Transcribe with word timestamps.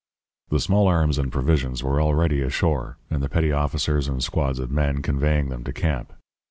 "The 0.49 0.59
small 0.59 0.87
arms 0.87 1.19
and 1.19 1.31
provisions 1.31 1.83
were 1.83 2.01
already 2.01 2.41
ashore, 2.41 2.97
and 3.11 3.21
the 3.21 3.29
petty 3.29 3.51
officers 3.51 4.07
and 4.07 4.23
squads 4.23 4.57
of 4.57 4.71
men 4.71 5.03
conveying 5.03 5.49
them 5.49 5.63
to 5.65 5.71
camp. 5.73 6.13